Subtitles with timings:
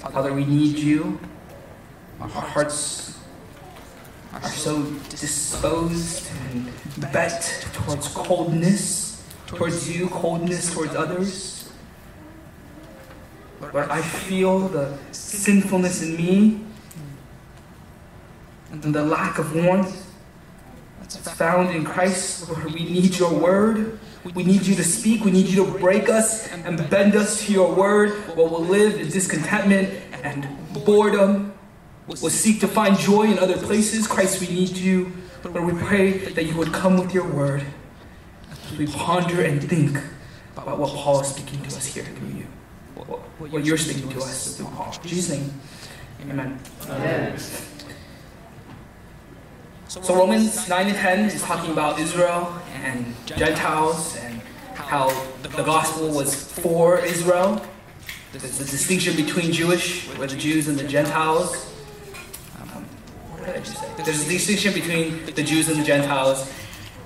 [0.00, 1.20] Father, we need you.
[2.20, 3.18] Our hearts
[4.32, 6.72] are so disposed and
[7.12, 11.70] bent towards coldness, towards you, coldness towards others.
[13.60, 16.64] Lord, I feel the sinfulness in me
[18.72, 20.14] and the lack of warmth
[21.00, 22.48] that's found in Christ.
[22.48, 24.00] Lord, we need your word.
[24.34, 25.24] We need you to speak.
[25.24, 29.00] We need you to break us and bend us to your word, or we'll live
[29.00, 29.88] in discontentment
[30.22, 30.46] and
[30.84, 31.54] boredom.
[32.06, 34.06] We'll seek to find joy in other places.
[34.06, 35.12] Christ, we need you.
[35.44, 37.64] Lord, we pray that you would come with your word
[38.50, 39.98] as we ponder and think
[40.56, 42.46] about what Paul is speaking to us here through you.
[42.94, 44.94] What, what you're speaking to us through Paul.
[45.02, 45.52] In Jesus' name,
[46.22, 46.60] amen.
[46.88, 47.38] amen.
[49.90, 54.40] So Romans 9 and 10 is talking about Israel and Gentiles and
[54.76, 55.08] how
[55.42, 57.60] the gospel was for Israel.
[58.30, 61.74] There's a distinction between Jewish, where the Jews and the Gentiles.
[62.60, 62.84] Um,
[63.30, 63.88] what did I just say?
[64.04, 66.48] There's a distinction between the Jews and the Gentiles.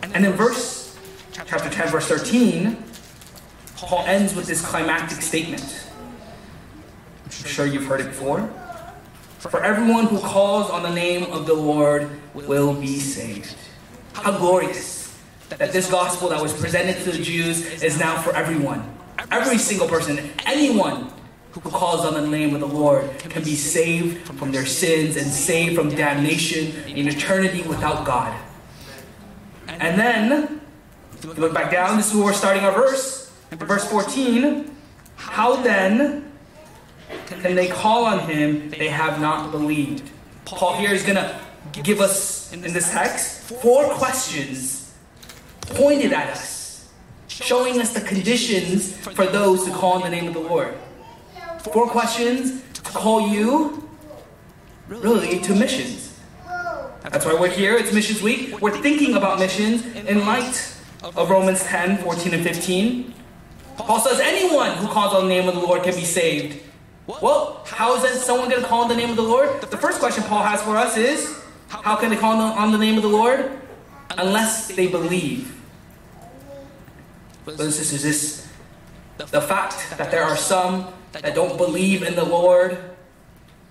[0.03, 0.95] And in verse,
[1.33, 2.85] chapter 10, verse 13,
[3.77, 5.89] Paul ends with this climactic statement.
[7.25, 8.51] I'm sure you've heard it before.
[9.51, 13.55] For everyone who calls on the name of the Lord will be saved.
[14.15, 15.17] How glorious
[15.51, 18.83] that this gospel that was presented to the Jews is now for everyone.
[19.31, 21.13] Every single person, anyone
[21.53, 25.27] who calls on the name of the Lord can be saved from their sins and
[25.27, 28.35] saved from damnation in eternity without God.
[29.69, 30.63] And then,
[31.13, 33.31] if you look back down, this is where we're starting our verse.
[33.51, 34.75] Verse 14,
[35.17, 36.33] how then
[37.27, 40.11] can they call on him they have not believed?
[40.45, 41.41] Paul here is going to
[41.83, 44.95] give us in this text four questions
[45.63, 46.89] pointed at us,
[47.29, 50.75] showing us the conditions for those to call on the name of the Lord.
[51.61, 53.89] Four questions to call you,
[54.89, 56.21] really, to missions.
[57.03, 57.77] That's why we're here.
[57.77, 58.61] It's Missions Week.
[58.63, 63.15] We're thinking about missions in light of Romans 10 14 and 15.
[63.77, 66.63] Paul says anyone who calls on the name of the Lord can be saved.
[67.07, 69.61] Well, how is that someone going to call on the name of the Lord?
[69.61, 71.39] The first question Paul has for us is
[71.69, 73.51] how can they call on the name of the Lord?
[74.17, 75.61] Unless they believe.
[77.45, 78.49] Brothers and sisters, this,
[79.31, 82.79] the fact that there are some that don't believe in the Lord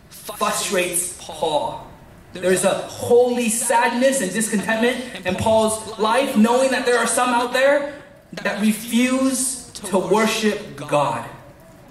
[0.09, 1.87] frustrates Paul.
[2.33, 7.53] There's a holy sadness and discontentment in Paul's life, knowing that there are some out
[7.53, 8.01] there
[8.33, 11.27] that refuse to worship God.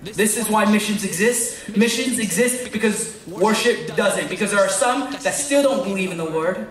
[0.03, 1.77] This is why missions exist.
[1.77, 4.29] Missions exist because worship doesn't.
[4.29, 6.69] Because there are some that still don't believe in the Lord.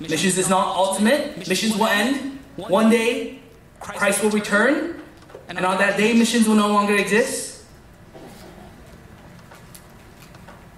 [0.00, 1.46] Missions is not ultimate.
[1.48, 2.38] Missions will end.
[2.56, 3.40] One day,
[3.78, 5.02] Christ will return.
[5.48, 7.64] And on that day, missions will no longer exist.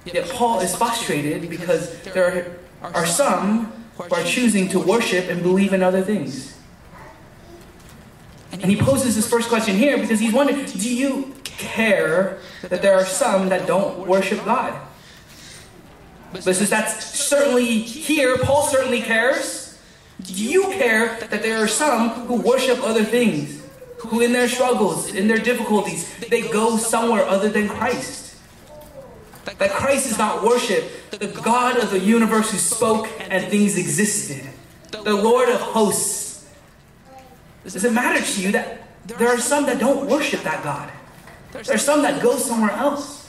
[0.05, 5.73] Yet Paul is frustrated because there are some who are choosing to worship and believe
[5.73, 6.57] in other things.
[8.53, 12.95] And he poses this first question here because he's wondering do you care that there
[12.95, 14.79] are some that don't worship God?
[16.33, 19.79] But since that's certainly here, Paul certainly cares.
[20.23, 23.61] Do you care that there are some who worship other things?
[24.01, 28.37] Who, in their struggles, in their difficulties, they go somewhere other than Christ?
[29.45, 34.49] That Christ is not worshiped, the God of the universe who spoke and things existed,
[34.91, 36.30] the Lord of hosts
[37.65, 40.91] does it matter to you that there are some that don't worship that God?
[41.53, 43.29] There are some that go somewhere else.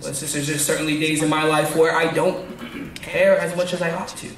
[0.00, 3.92] Sisters, there's certainly days in my life where I don't care as much as I
[3.92, 4.28] ought to.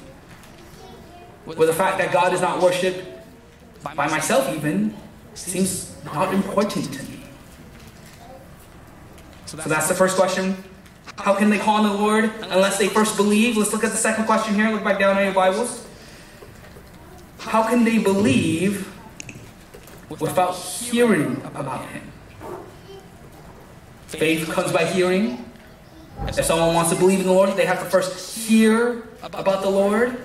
[1.45, 3.05] Where the fact that God is not worshipped
[3.83, 4.95] by myself even
[5.33, 7.23] seems not important to me.
[9.45, 10.63] So that's the first question.
[11.17, 13.57] How can they call on the Lord unless they first believe?
[13.57, 14.69] Let's look at the second question here.
[14.69, 15.85] Look back down on your Bibles.
[17.39, 18.91] How can they believe
[20.09, 22.11] without hearing about him?
[24.07, 25.45] Faith comes by hearing.
[26.27, 29.69] If someone wants to believe in the Lord, they have to first hear about the
[29.69, 30.19] Lord.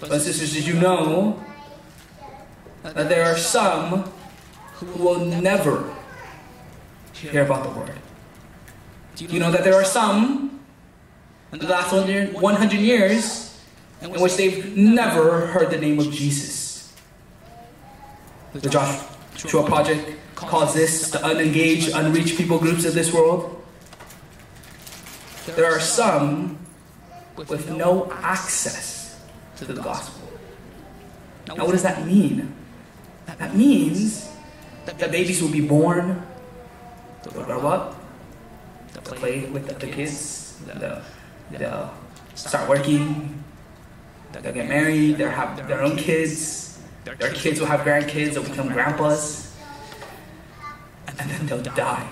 [0.00, 1.42] But sisters, did you know
[2.82, 4.12] that there are some
[4.74, 5.92] who will never
[7.12, 7.92] hear about the Lord?
[9.16, 10.60] Do you know that there are some
[11.52, 13.43] in the last 100 years
[14.04, 16.92] in which they've never heard the name of Jesus.
[18.52, 23.62] The Joshua Project calls this the unengaged, unreached people groups of this world.
[25.46, 26.58] There are some
[27.36, 29.20] with no access
[29.56, 30.28] to the gospel.
[31.48, 32.54] Now, what does that mean?
[33.26, 34.30] That means
[34.86, 36.22] that babies will be born,
[37.22, 38.04] they'll grow up,
[38.94, 40.56] They'll play with the kids.
[40.66, 41.02] They'll,
[41.50, 41.94] they'll
[42.34, 43.33] start working.
[44.42, 45.18] They'll get married.
[45.18, 46.80] They'll have their own kids.
[47.04, 48.34] Their kids will have grandkids.
[48.34, 49.54] They'll become grandpas.
[51.06, 52.08] And then they'll die.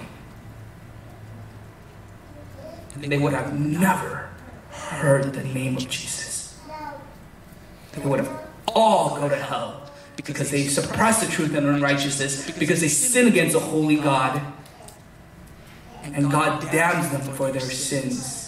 [2.94, 4.30] And they would have never
[4.70, 6.60] heard the name of Jesus.
[7.92, 12.80] They would have all go to hell because they suppress the truth and unrighteousness, because
[12.80, 14.40] they sin against a holy God,
[16.04, 18.41] and God damns them for their sins.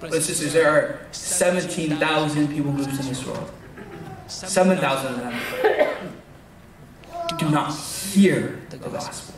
[0.00, 3.52] Brothers and sisters, there are 17,000 people groups in this world.
[4.28, 5.40] 7,000 of them
[7.38, 9.34] do not hear the gospel.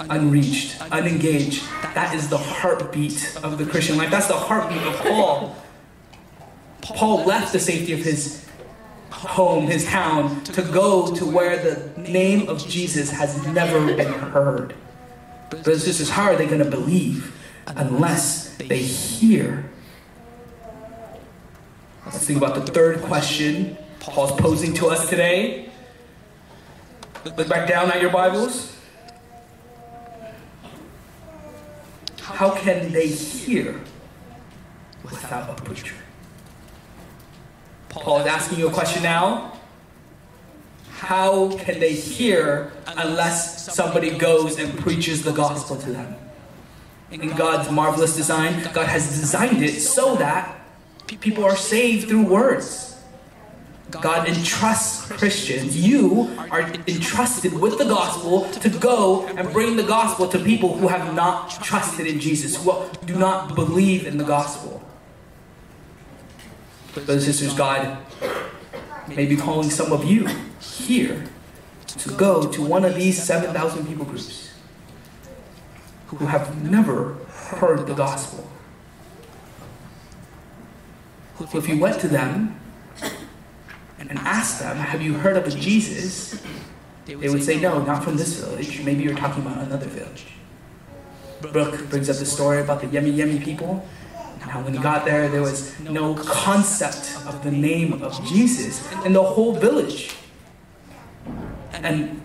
[0.00, 1.62] Unreached, unengaged.
[1.94, 4.10] That is the heartbeat of the Christian life.
[4.10, 5.56] That's the heartbeat of Paul.
[6.82, 8.44] Paul left the safety of his
[9.12, 14.74] home, his town, to go to where the name of Jesus has never been heard.
[15.50, 17.34] Brothers and sisters, how are they going to believe
[17.66, 19.70] unless they hear?
[22.04, 25.70] Let's think about the third question Paul's posing to us today.
[27.24, 28.74] Look back down at your Bibles.
[32.20, 33.80] How can they hear
[35.02, 35.96] without a preacher?
[37.88, 39.57] Paul is asking you a question now.
[40.98, 46.16] How can they hear unless somebody goes and preaches the gospel to them?
[47.12, 50.60] In God's marvelous design, God has designed it so that
[51.06, 53.00] people are saved through words.
[53.90, 55.76] God entrusts Christians.
[55.78, 60.88] You are entrusted with the gospel to go and bring the gospel to people who
[60.88, 64.82] have not trusted in Jesus, who do not believe in the gospel.
[66.92, 67.96] Brothers and sisters, God
[69.16, 70.26] may be calling some of you
[70.60, 71.24] here
[71.86, 74.50] to go to one of these 7,000 people groups
[76.08, 77.14] who have never
[77.58, 78.48] heard the gospel.
[81.50, 82.58] So if you went to them
[83.98, 86.42] and asked them, Have you heard of Jesus?
[87.06, 88.82] They would say, No, not from this village.
[88.82, 90.26] Maybe you're talking about another village.
[91.40, 93.86] Brooke brings up the story about the Yummy Yummy people.
[94.48, 99.12] Now, when he got there, there was no concept of the name of Jesus in
[99.12, 100.16] the whole village.
[101.74, 102.22] And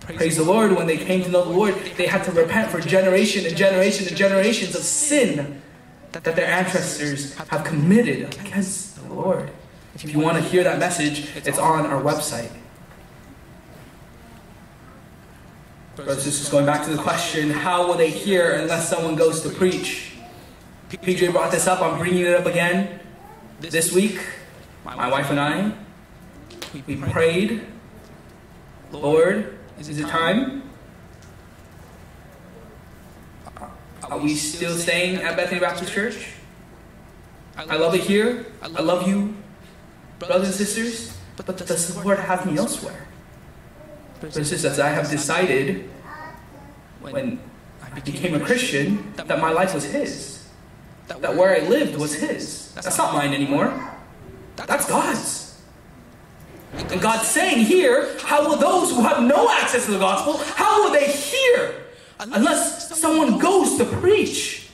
[0.00, 2.80] praise the Lord, when they came to know the Lord, they had to repent for
[2.80, 5.62] generation and generation and generations of sin
[6.12, 9.50] that their ancestors have committed against the Lord.
[9.94, 12.52] If you want to hear that message, it's on our website.
[15.96, 19.40] Brothers this is going back to the question how will they hear unless someone goes
[19.42, 20.13] to preach?
[20.90, 23.00] PJ brought this up, I'm bringing it up again.
[23.60, 24.20] This week,
[24.84, 25.72] my wife and I,
[26.86, 27.66] we prayed,
[28.92, 30.62] Lord, is it time?
[34.02, 36.34] Are we still staying at Bethany Baptist Church?
[37.56, 38.46] I love it here.
[38.62, 39.34] I love you,
[40.18, 43.06] brothers and sisters, but does the Lord have me elsewhere?
[44.20, 45.88] Brothers and sisters, I have decided
[47.00, 47.40] when
[47.82, 50.33] I became a Christian that my life was His.
[51.08, 52.72] That where I lived was His.
[52.74, 53.72] That's not mine anymore.
[54.56, 55.62] That's God's.
[56.72, 60.82] And God's saying here, how will those who have no access to the gospel, how
[60.82, 61.84] will they hear
[62.18, 64.70] unless someone goes to preach?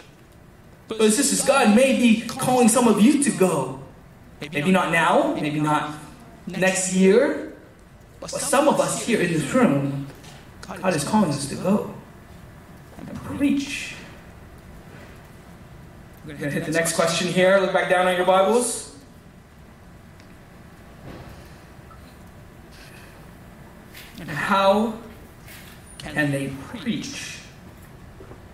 [0.89, 3.81] But sisters, God may be calling some of you to go.
[4.41, 5.95] Maybe not now, maybe not
[6.47, 7.55] next year,
[8.19, 10.07] but some of us here in this room,
[10.63, 11.95] God is calling us to go
[12.97, 13.95] and preach.
[16.27, 17.59] We're going to hit the next question here.
[17.59, 18.95] Look back down on your Bibles.
[24.21, 24.99] And how
[25.97, 27.39] can they preach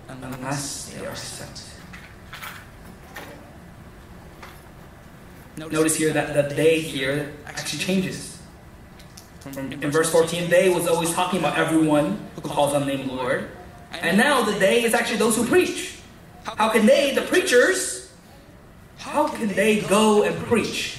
[0.08, 1.64] unless they are sent?
[5.56, 8.38] Notice here that the they here actually changes.
[9.56, 13.06] In verse 14, they was always talking about everyone who calls on the name of
[13.08, 13.49] the Lord.
[13.90, 15.96] And now the they is actually those who preach.
[16.55, 18.12] How can they, the preachers,
[18.99, 20.99] how can they go and preach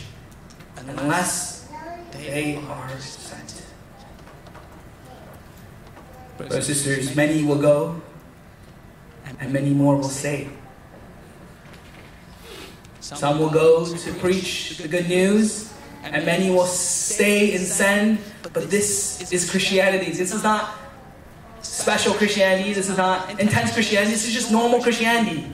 [0.76, 1.70] unless
[2.12, 3.64] they are sent?
[6.38, 8.02] Brothers and sisters, many will go
[9.40, 10.50] and many more will stay.
[13.00, 15.74] Some will go to preach the good news,
[16.04, 18.20] and many will stay and send.
[18.54, 20.12] But this is Christianity.
[20.12, 20.70] This is not
[21.88, 22.74] special Christianity.
[22.74, 24.12] This is not intense Christianity.
[24.12, 25.50] This is just normal Christianity.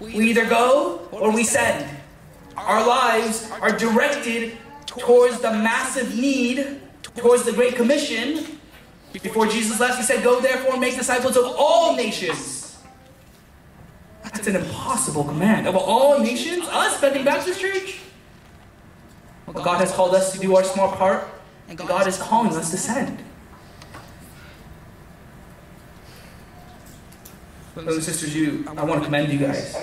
[0.00, 1.88] We either go or we send.
[2.58, 6.82] Our lives are directed towards the massive need,
[7.16, 8.58] towards the Great Commission,
[9.22, 12.76] Before Jesus left, he said, Go therefore and make disciples of all nations.
[14.22, 15.66] That's an impossible command.
[15.66, 18.00] Of all nations, us, Bethany Baptist Church?
[19.46, 21.26] Well, God has called us to do our small part,
[21.66, 23.24] and God is calling us to send.
[27.84, 29.76] Brothers and sisters, you, I want to commend you guys.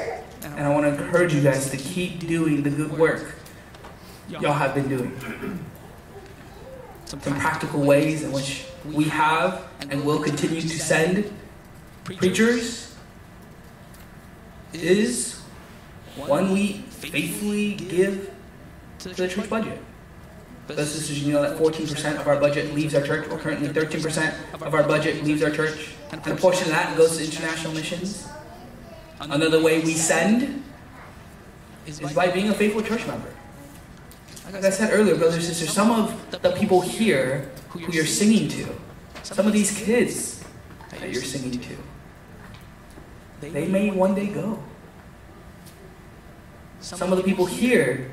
[0.44, 3.36] And I want to encourage you guys to keep doing the good work
[4.28, 5.18] y'all have been doing.
[7.06, 11.32] Some practical ways in which we have and will continue to send
[12.04, 12.98] preachers
[14.74, 15.40] is
[16.18, 18.30] one we faithfully give
[19.00, 19.82] to the church budget.
[20.68, 23.70] Brothers and sisters, you know that 14% of our budget leaves our church, or currently
[23.70, 27.74] 13% of our budget leaves our church, and a portion of that goes to international
[27.74, 28.28] missions.
[29.20, 30.64] Another way we send
[31.86, 33.34] is by being a faithful church member.
[34.52, 38.48] Like I said earlier, brothers and sisters, some of the people here who you're singing
[38.50, 38.76] to,
[39.24, 40.44] some of these kids
[40.92, 41.78] that you're singing to,
[43.42, 44.60] they may one day go.
[46.80, 48.12] Some of the people here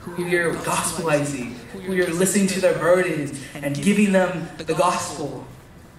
[0.00, 5.46] who you're gospelizing, who you're listening to their burdens and giving them the gospel,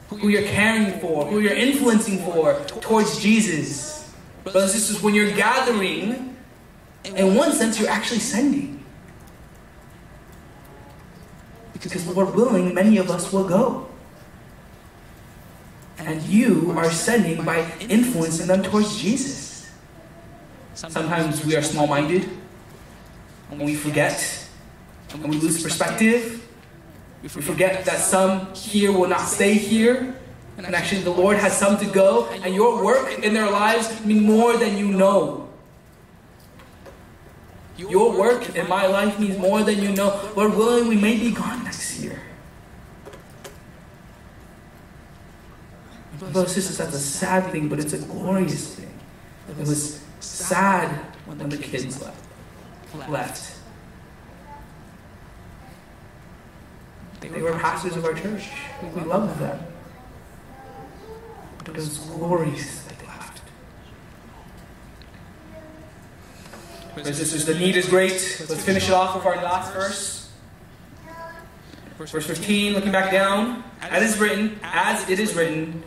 [0.09, 4.13] who you're caring for, who you're influencing for towards Jesus.
[4.43, 6.35] Brothers and sisters, when you're gathering,
[7.03, 8.83] in one sense, you're actually sending.
[11.73, 13.87] Because, Lord willing, many of us will go.
[15.99, 19.69] And you are sending by influencing them towards Jesus.
[20.73, 22.29] Sometimes we are small minded
[23.51, 24.47] and we forget
[25.13, 26.48] and we lose perspective.
[27.21, 30.15] We forget that some here will not stay here.
[30.57, 34.23] And actually, the Lord has some to go, and your work in their lives mean
[34.23, 35.47] more than you know.
[37.77, 40.19] Your work in my life means more than you know.
[40.35, 42.21] Lord willing, we may be gone next year.
[46.19, 48.91] Brothers sisters, that's a sad thing, but it's a glorious thing.
[49.47, 50.89] It was sad
[51.25, 52.21] when the kids left
[53.07, 53.58] left.
[57.31, 58.49] They were pastors of our church.
[58.95, 59.59] We loved them.
[61.59, 63.41] But it was glorious that they left.
[66.95, 68.13] Brothers sisters, the need is great.
[68.49, 70.31] Let's finish it off with our last verse.
[71.97, 75.83] Verse 15, looking back down, as is written, as it is written,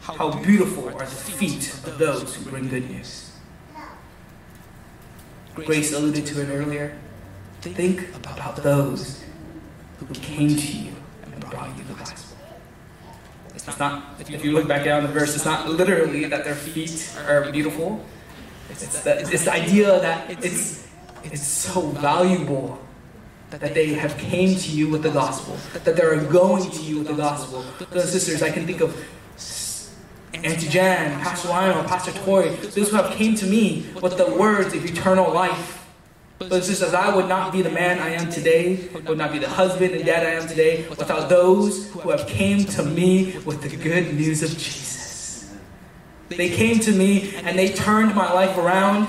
[0.00, 3.32] how beautiful are the feet of those who bring good news.
[5.54, 6.98] Grace alluded to it earlier.
[7.62, 9.24] Think about those
[10.08, 10.92] who came to you
[11.22, 12.36] and brought you the gospel.
[13.54, 17.10] It's not, if you look back down the verse, it's not literally that their feet
[17.26, 18.04] are beautiful.
[18.68, 20.88] It's, the, it's idea that it's,
[21.22, 22.80] it's so valuable
[23.50, 27.06] that they have came to you with the gospel, that they're going to you with
[27.06, 27.64] the gospel.
[27.92, 28.96] And sisters, I can think of
[30.32, 34.74] Auntie Jan, Pastor Lionel, Pastor Tori, those who have came to me with the words
[34.74, 35.83] of eternal life.
[36.48, 39.38] But just as I would not be the man I am today, would not be
[39.38, 43.62] the husband and dad I am today, without those who have came to me with
[43.62, 45.54] the good news of Jesus.
[46.28, 49.08] They came to me and they turned my life around.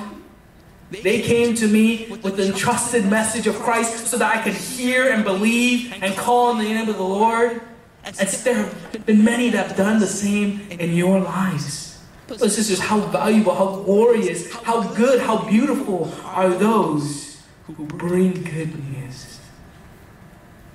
[0.92, 5.12] They came to me with the entrusted message of Christ so that I could hear
[5.12, 7.62] and believe and call on the name of the Lord.
[8.04, 11.85] And there have been many that have done the same in your lives.
[12.27, 18.74] And sisters, how valuable, how glorious, how good, how beautiful are those who bring good
[18.91, 19.39] news.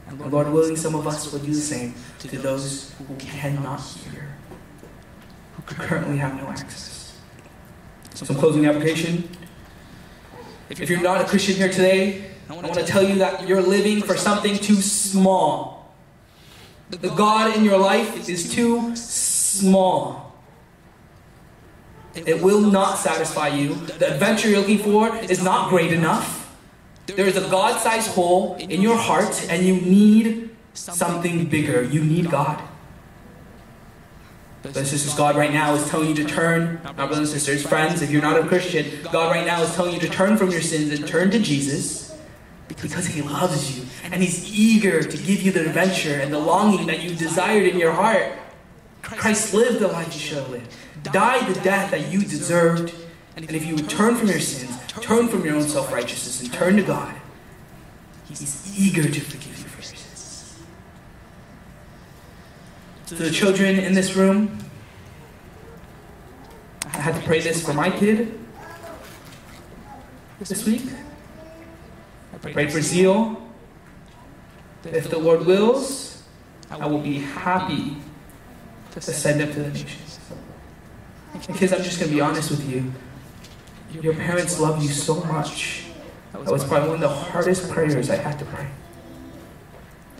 [0.07, 4.37] And Lord willing, some of us will do the same to those who cannot hear,
[5.55, 7.19] who currently have no access.
[8.15, 9.29] Some closing application.
[10.69, 14.03] If you're not a Christian here today, I want to tell you that you're living
[14.03, 15.95] for something too small.
[16.91, 20.30] The God in your life is too small.
[22.15, 23.75] It will not satisfy you.
[23.75, 26.57] The adventure you're looking for is not great enough.
[27.07, 31.83] There is a God sized hole in your heart, and you need something bigger.
[31.83, 32.63] You need God.
[34.63, 36.81] Brothers and sisters, God right now is telling you to turn.
[36.85, 39.95] Now, brothers and sisters, friends, if you're not a Christian, God right now is telling
[39.95, 42.15] you to turn from your sins and turn to Jesus
[42.69, 46.87] because he loves you and he's eager to give you the adventure and the longing
[46.87, 48.33] that you desired in your heart.
[49.03, 52.95] Christ lived the life you should have lived, died the death that you deserved,
[53.37, 56.53] and if you would turn from your sins, turn from your own self righteousness, and
[56.53, 57.15] turn to God,
[58.29, 60.59] he's eager to forgive you for your sins.
[63.07, 64.59] To the children in this room,
[66.87, 68.39] I had to pray this for my kid
[70.41, 70.83] this week.
[72.41, 73.41] Pray for zeal.
[74.85, 76.23] If the Lord wills,
[76.71, 77.97] I will be happy
[78.93, 80.10] to send them to the nations.
[81.55, 82.93] Kids, I'm just going to be honest with you.
[84.01, 85.85] Your parents love you so much.
[86.33, 88.69] That was probably one of the hardest prayers I had to pray.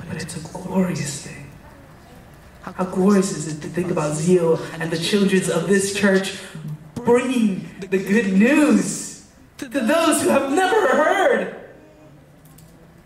[0.09, 1.51] But it's a glorious thing.
[2.63, 6.39] How glorious is it to think about Zeal and the children of this church
[6.95, 9.11] bringing the good news
[9.59, 11.57] to those who have never heard.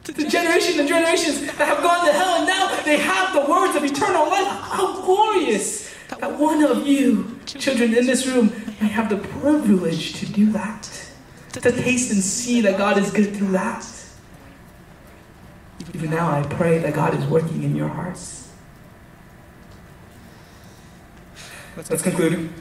[0.05, 3.51] To the generation and generations that have gone to hell and now they have the
[3.51, 4.47] words of eternal life.
[4.47, 10.27] How glorious that one of you, children in this room, may have the privilege to
[10.27, 10.91] do that.
[11.53, 13.87] To taste and see that God is good through that.
[15.95, 18.51] Even now, I pray that God is working in your hearts.
[21.77, 22.53] Let's conclude.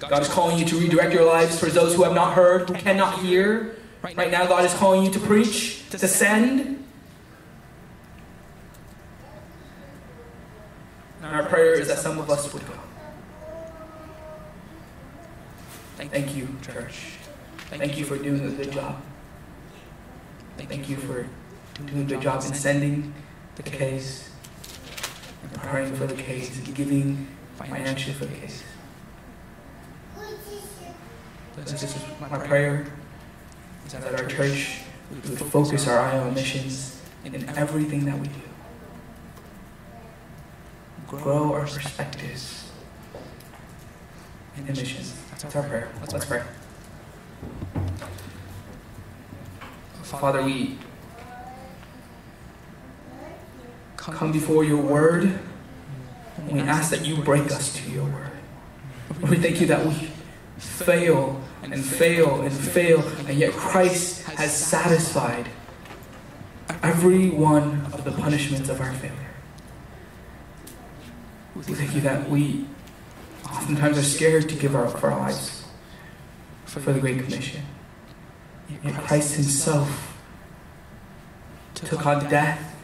[0.00, 2.74] God is calling you to redirect your lives towards those who have not heard, who
[2.74, 3.76] cannot hear.
[4.02, 6.84] Right now, God is calling you to preach, to send.
[11.22, 12.74] And our prayer is that some of us would go.
[15.96, 17.18] Thank you, church.
[17.70, 19.02] Thank you for doing a good job.
[20.56, 21.26] Thank you for
[21.84, 23.14] doing a good job in sending
[23.56, 24.30] the case,
[25.42, 28.62] and praying for the case, and giving financially for the case.
[31.56, 32.86] This is my prayer
[33.86, 34.80] is that our church
[35.10, 38.47] would focus our eye on missions in everything that we do.
[41.08, 42.70] Grow our perspectives
[44.56, 45.14] in missions.
[45.30, 45.88] That's our prayer.
[46.12, 46.42] Let's pray.
[50.02, 50.78] Father, we
[53.96, 55.38] come before your word
[56.36, 58.32] and we ask that you break us to your word.
[59.30, 60.10] We thank you that we
[60.58, 65.48] fail and fail and fail, and yet Christ has satisfied
[66.82, 69.27] every one of the punishments of our failure.
[71.66, 72.66] We thank you that we
[73.44, 75.64] oftentimes are scared to give our, our lives
[76.66, 77.62] for the Great Commission.
[78.84, 80.16] Yet Christ Himself
[81.74, 82.76] took on death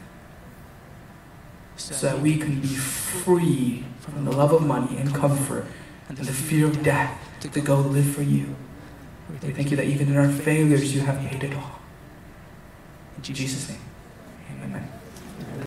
[1.77, 5.67] so that we can be free from the love of money and comfort
[6.09, 8.57] and the fear of death to go live for you.
[9.43, 11.81] We thank you that even in our failures, you have paid it all.
[13.17, 13.79] In Jesus' name,
[14.63, 14.94] amen.